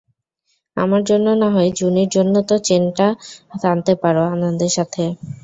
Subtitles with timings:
[0.77, 3.07] আমার জন্য না হয় জুনির জন্য তো চেন টা
[3.61, 5.03] টানতে পারো আনন্দের সাথে।